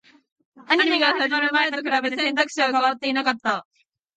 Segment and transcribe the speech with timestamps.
[0.65, 3.67] アニメが始まる前と比べて、選択肢は変わっていなかった